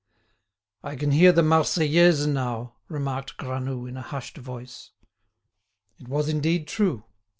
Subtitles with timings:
[0.83, 4.89] "I can hear the 'Marseillaise' now," remarked Granoux in a hushed voice.
[5.99, 7.03] It was indeed true.